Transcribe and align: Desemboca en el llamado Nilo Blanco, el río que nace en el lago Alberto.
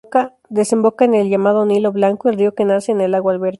Desemboca 0.49 1.05
en 1.05 1.13
el 1.13 1.29
llamado 1.29 1.63
Nilo 1.67 1.91
Blanco, 1.91 2.27
el 2.27 2.35
río 2.35 2.55
que 2.55 2.65
nace 2.65 2.91
en 2.91 3.01
el 3.01 3.11
lago 3.11 3.29
Alberto. 3.29 3.49